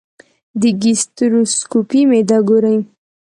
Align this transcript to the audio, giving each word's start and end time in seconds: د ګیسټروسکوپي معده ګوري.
د 0.61 0.63
ګیسټروسکوپي 0.81 2.01
معده 2.09 2.37
ګوري. 2.47 2.77